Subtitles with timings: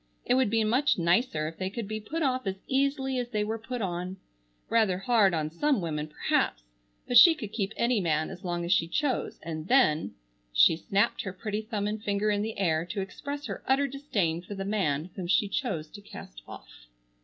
[0.25, 3.43] It would be much nicer if they could be put off as easily as they
[3.43, 4.17] were put on.
[4.67, 6.63] Rather hard on some women perhaps,
[7.07, 11.31] but she could keep any man as long as she chose, and then—she snapped her
[11.33, 15.11] pretty thumb and finger in the air to express her utter disdain for the man
[15.15, 16.87] whom she chose to cast off.